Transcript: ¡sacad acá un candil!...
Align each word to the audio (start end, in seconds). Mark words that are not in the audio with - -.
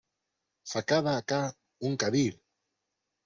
¡sacad 0.71 1.05
acá 1.15 1.55
un 1.87 1.95
candil!... 1.95 2.41